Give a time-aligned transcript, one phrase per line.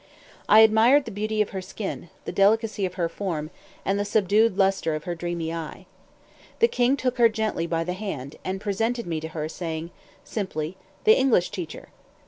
[0.49, 3.51] I admired the beauty of her skin, the delicacy of her form,
[3.85, 5.85] and the subdued lustre of her dreamy eyes.
[6.57, 9.91] The king took her gently by the hand, and presented me to her, saying
[10.23, 11.89] simply, "The English teacher."